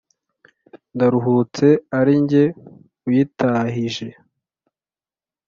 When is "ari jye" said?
1.99-2.45